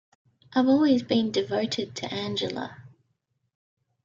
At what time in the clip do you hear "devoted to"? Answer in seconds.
1.31-2.11